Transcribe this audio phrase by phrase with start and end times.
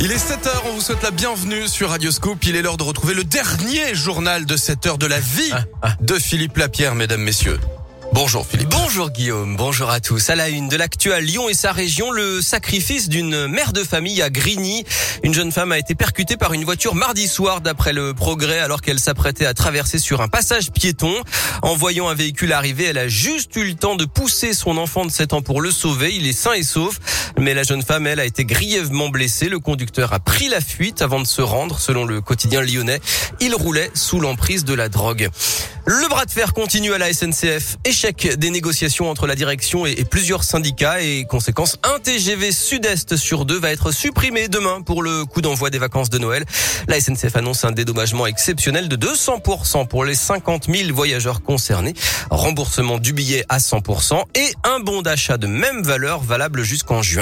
[0.00, 2.44] Il est 7h, on vous souhaite la bienvenue sur Radioscope.
[2.44, 5.64] Il est l'heure de retrouver le dernier journal de 7 heures de la vie Ah,
[5.82, 5.92] ah.
[6.00, 7.58] de Philippe Lapierre, mesdames, messieurs.
[8.14, 8.70] Bonjour Philippe.
[8.70, 10.30] Bonjour Guillaume, bonjour à tous.
[10.30, 13.84] À la une de l'actu à Lyon et sa région, le sacrifice d'une mère de
[13.84, 14.84] famille à Grigny.
[15.22, 18.80] Une jeune femme a été percutée par une voiture mardi soir d'après le progrès alors
[18.80, 21.12] qu'elle s'apprêtait à traverser sur un passage piéton.
[21.60, 25.04] En voyant un véhicule arriver, elle a juste eu le temps de pousser son enfant
[25.04, 26.14] de 7 ans pour le sauver.
[26.14, 26.98] Il est sain et sauf.
[27.36, 29.48] Mais la jeune femme, elle, a été grièvement blessée.
[29.48, 33.00] Le conducteur a pris la fuite avant de se rendre, selon le quotidien lyonnais.
[33.40, 35.28] Il roulait sous l'emprise de la drogue.
[35.90, 37.78] Le bras de fer continue à la SNCF.
[37.86, 43.46] Échec des négociations entre la direction et, plusieurs syndicats et conséquence, un TGV sud-est sur
[43.46, 46.44] deux va être supprimé demain pour le coup d'envoi des vacances de Noël.
[46.88, 51.94] La SNCF annonce un dédommagement exceptionnel de 200% pour les 50 000 voyageurs concernés,
[52.30, 57.17] remboursement du billet à 100% et un bon d'achat de même valeur valable jusqu'en juin.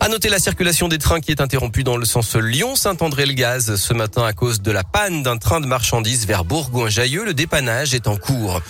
[0.00, 4.24] À noter la circulation des trains qui est interrompue dans le sens Lyon-Saint-André-le-Gaz ce matin
[4.24, 7.24] à cause de la panne d'un train de marchandises vers Bourgoin-Jallieu.
[7.24, 8.60] Le dépannage est en cours.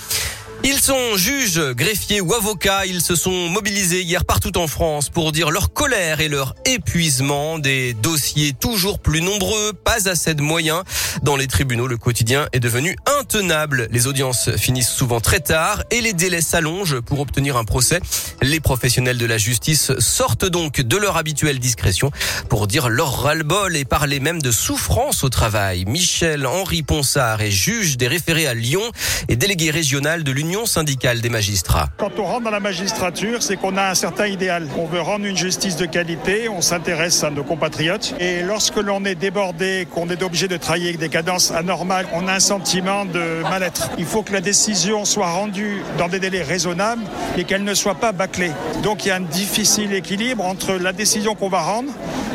[0.66, 2.86] Ils sont juges, greffiers ou avocats.
[2.86, 7.58] Ils se sont mobilisés hier partout en France pour dire leur colère et leur épuisement.
[7.58, 10.82] Des dossiers toujours plus nombreux, pas assez de moyens.
[11.22, 13.88] Dans les tribunaux, le quotidien est devenu intenable.
[13.90, 18.00] Les audiences finissent souvent très tard et les délais s'allongent pour obtenir un procès.
[18.40, 22.10] Les professionnels de la justice sortent donc de leur habituelle discrétion
[22.48, 25.84] pour dire leur ras-le-bol et parler même de souffrance au travail.
[25.84, 28.82] Michel Henri Ponsard est juge des référés à Lyon
[29.28, 31.88] et délégué régional de l'Union syndicale des magistrats.
[31.96, 34.68] Quand on rentre dans la magistrature, c'est qu'on a un certain idéal.
[34.78, 38.14] On veut rendre une justice de qualité, on s'intéresse à nos compatriotes.
[38.20, 42.28] Et lorsque l'on est débordé, qu'on est obligé de travailler avec des cadences anormales, on
[42.28, 43.90] a un sentiment de mal-être.
[43.98, 47.02] Il faut que la décision soit rendue dans des délais raisonnables
[47.36, 48.52] et qu'elle ne soit pas bâclée.
[48.82, 51.90] Donc il y a un difficile équilibre entre la décision qu'on va rendre,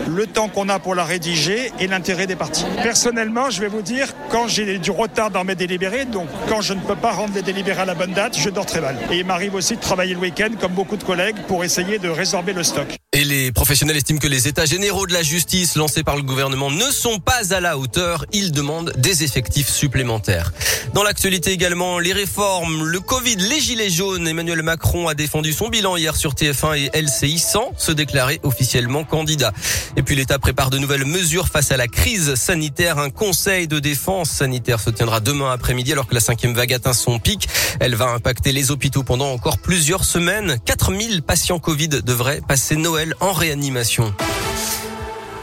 [0.07, 2.65] le temps qu'on a pour la rédiger et l'intérêt des parties.
[2.83, 6.73] Personnellement, je vais vous dire, quand j'ai du retard dans mes délibérés, donc quand je
[6.73, 7.95] ne peux pas rendre les délibérés à la
[8.37, 8.97] je dors très mal.
[9.11, 12.09] Et il m'arrive aussi de travailler le week-end, comme beaucoup de collègues, pour essayer de
[12.09, 12.87] résorber le stock.
[13.11, 16.71] Et les professionnels estiment que les états généraux de la justice lancés par le gouvernement
[16.71, 18.25] ne sont pas à la hauteur.
[18.31, 20.53] Ils demandent des effectifs supplémentaires.
[20.93, 24.27] Dans l'actualité également, les réformes, le Covid, les gilets jaunes.
[24.27, 29.03] Emmanuel Macron a défendu son bilan hier sur TF1 et LCI sans se déclarer officiellement
[29.03, 29.53] candidat.
[29.97, 32.97] Et puis l'État prépare de nouvelles mesures face à la crise sanitaire.
[32.97, 36.93] Un conseil de défense sanitaire se tiendra demain après-midi alors que la cinquième vague atteint
[36.93, 37.47] son pic.
[37.79, 40.57] Elle va impacter les hôpitaux pendant encore plusieurs semaines.
[40.65, 44.13] 4000 patients Covid devraient passer Noël en réanimation.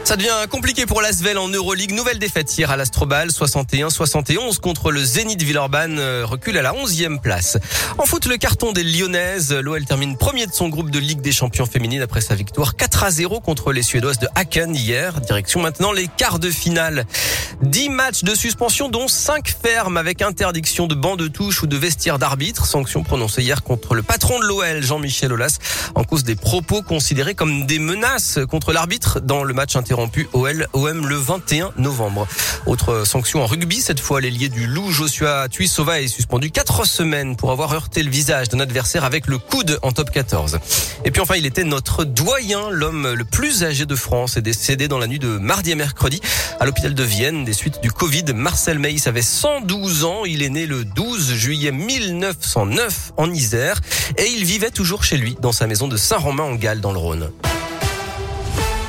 [0.07, 1.91] Ça devient compliqué pour l'Asvel en Euroleague.
[1.91, 7.19] Nouvelle défaite hier à l'Astrobal, 61-71 contre le Zénith Villeurbanne, euh, recule à la 11e
[7.19, 7.57] place.
[7.97, 9.51] En foot, le carton des Lyonnaises.
[9.51, 13.03] L'OL termine premier de son groupe de Ligue des champions féminines après sa victoire 4
[13.03, 15.19] à 0 contre les Suédoises de Haken hier.
[15.19, 17.05] Direction maintenant les quarts de finale.
[17.63, 21.75] 10 matchs de suspension dont 5 fermes avec interdiction de banc de touche ou de
[21.75, 22.65] vestiaire d'arbitre.
[22.65, 25.57] Sanction prononcée hier contre le patron de l'OL, Jean-Michel Aulas,
[25.95, 29.96] en cause des propos considérés comme des menaces contre l'arbitre dans le match interrompu
[30.33, 32.27] OL OM le 21 novembre.
[32.67, 37.35] Autre sanction en rugby, cette fois l'ailier du Loup Joshua Tuisova est suspendu 4 semaines
[37.35, 40.59] pour avoir heurté le visage d'un adversaire avec le coude en top 14.
[41.03, 44.87] Et puis enfin, il était notre doyen, l'homme le plus âgé de France est décédé
[44.87, 46.21] dans la nuit de mardi à mercredi
[46.59, 48.25] à l'hôpital de Vienne des suites du Covid.
[48.35, 53.81] Marcel Meis avait 112 ans, il est né le 12 juillet 1909 en Isère
[54.17, 56.99] et il vivait toujours chez lui dans sa maison de Saint-Romain en Galles dans le
[56.99, 57.31] Rhône.